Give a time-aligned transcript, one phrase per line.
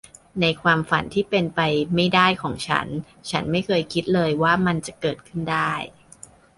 [0.41, 1.59] ในความฝันที่เป็นไป
[1.95, 2.87] ไม่ได้ของฉัน
[3.29, 5.73] ฉันไม่เคยคิดเลยว่ามันจะเกิดขึ้นได้